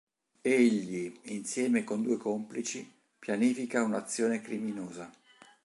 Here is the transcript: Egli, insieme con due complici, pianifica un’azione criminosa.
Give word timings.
Egli, 0.41 1.15
insieme 1.25 1.83
con 1.83 2.01
due 2.01 2.17
complici, 2.17 2.91
pianifica 3.19 3.83
un’azione 3.83 4.41
criminosa. 4.41 5.07